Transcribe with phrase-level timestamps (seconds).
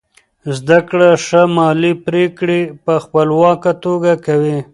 [0.57, 4.59] زده کړه ښځه مالي پریکړې په خپلواکه توګه کوي.